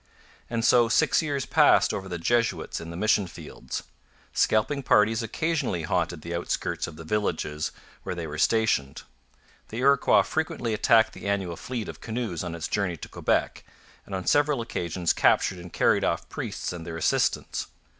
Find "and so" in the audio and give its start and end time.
0.49-0.89